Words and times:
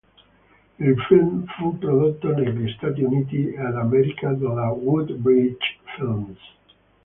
Il 0.79 0.95
film 1.07 1.45
fu 1.45 1.77
prodotto 1.77 2.33
negli 2.33 2.73
Stati 2.75 3.03
Uniti 3.03 3.51
d'America 3.53 4.31
dalla 4.31 4.71
Woodbridge 4.71 5.77
Films. 5.95 6.39